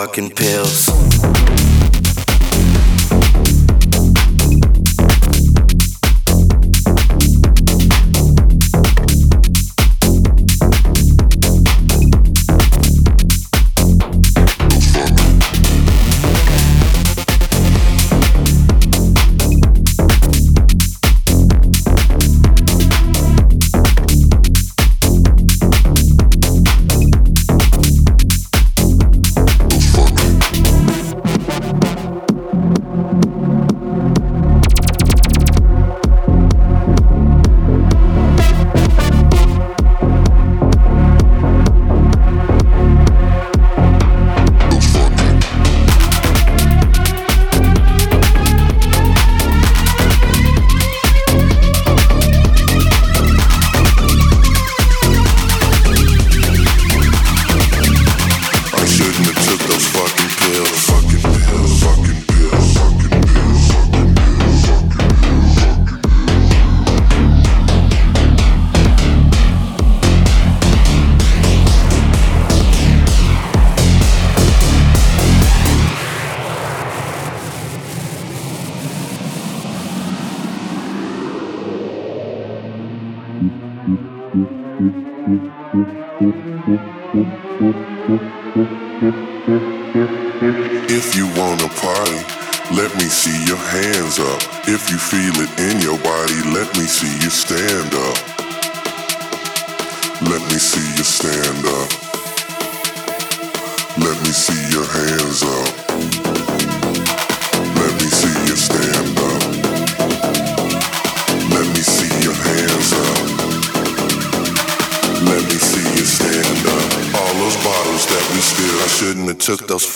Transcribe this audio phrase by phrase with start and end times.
[0.00, 0.89] fucking pills.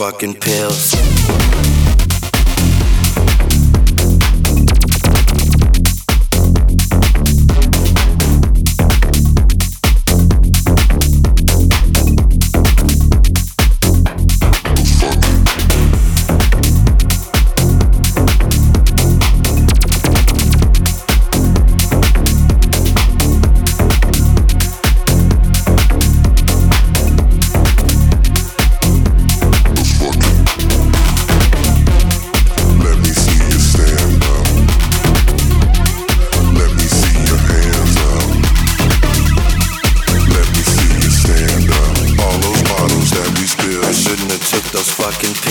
[0.05, 0.94] Fucking pills.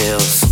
[0.04, 0.43] pills.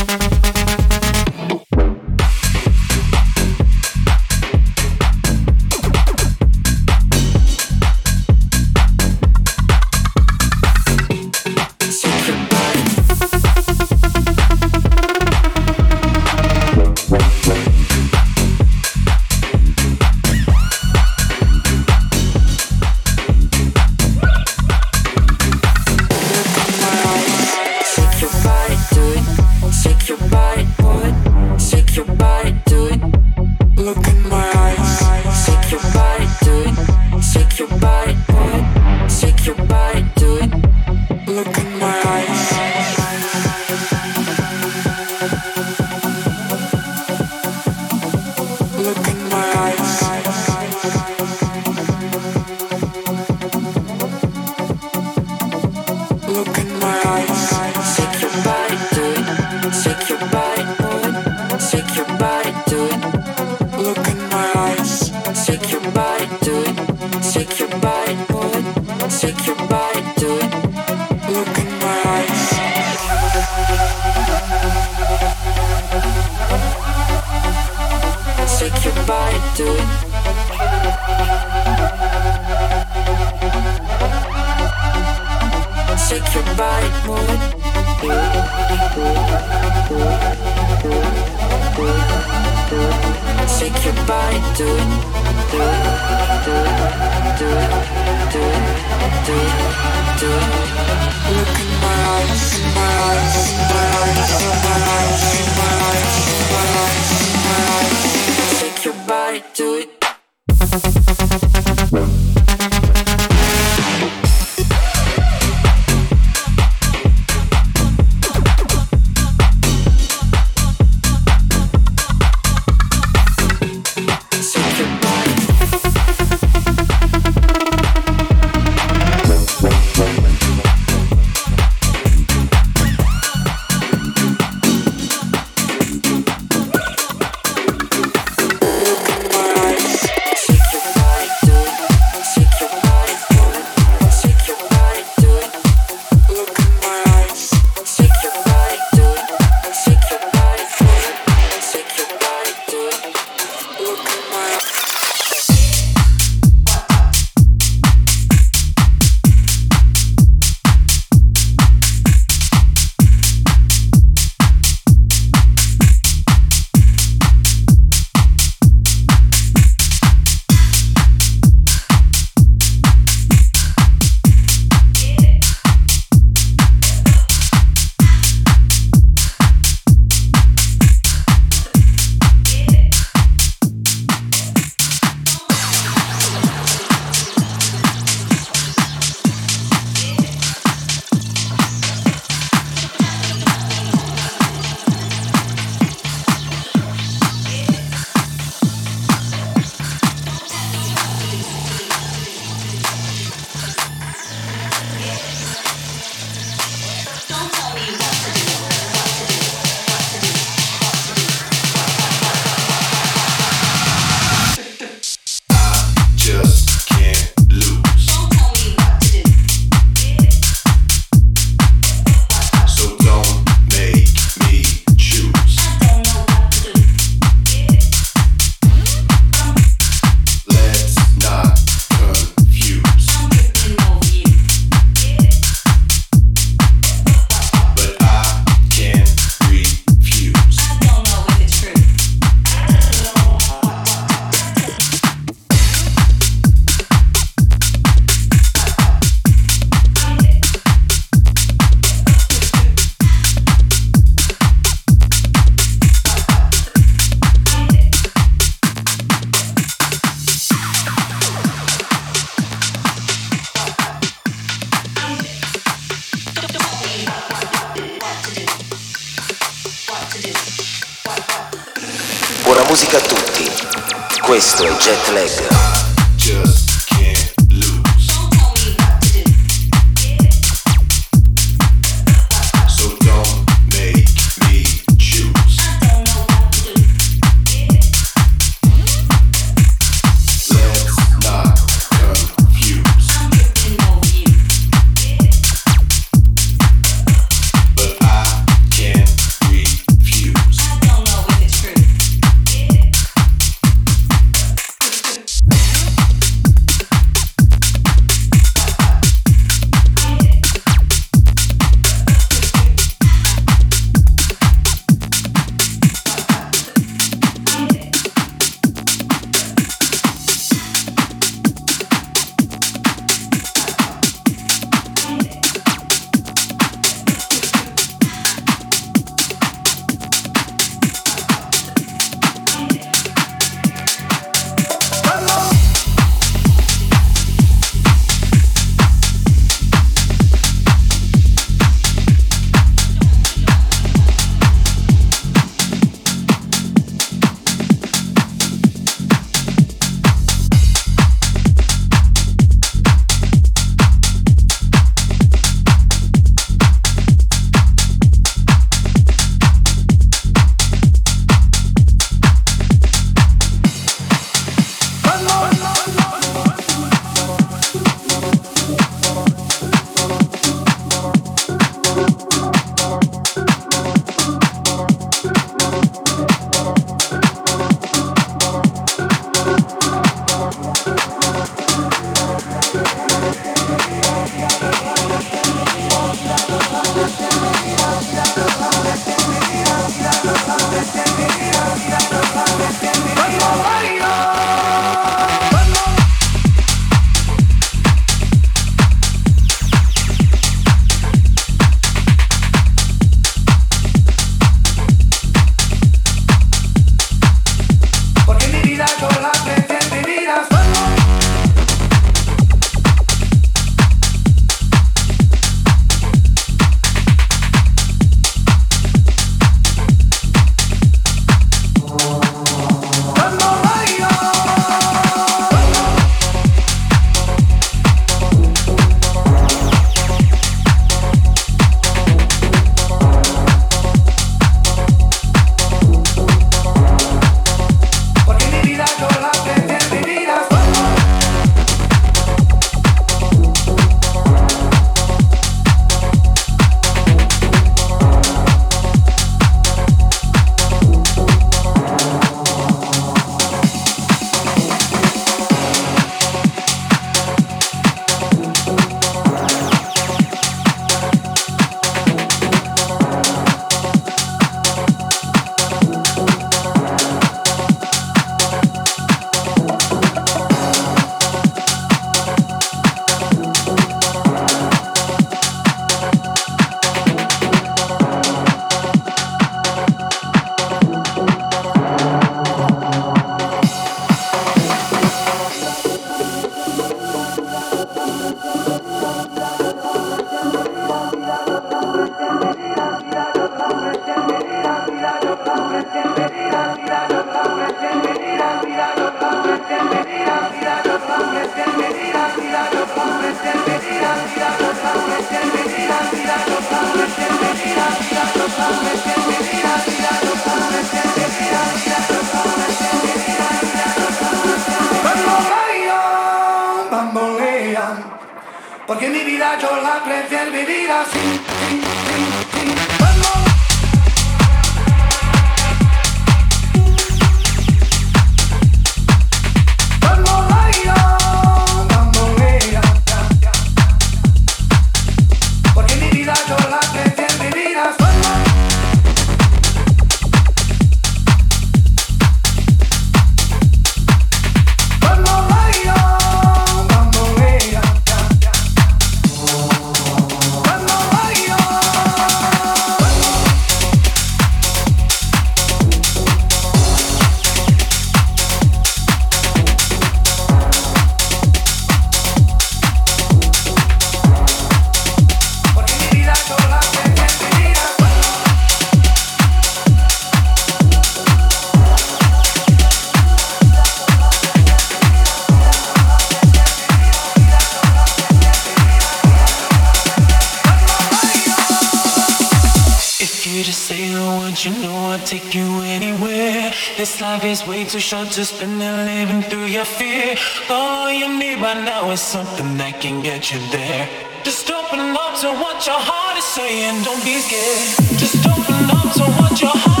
[587.91, 590.35] too short to spend it living through your fear.
[590.69, 594.07] All you need right now is something that can get you there.
[594.43, 597.03] Just open up to what your heart is saying.
[597.03, 598.17] Don't be scared.
[598.17, 600.00] Just open up to what your heart.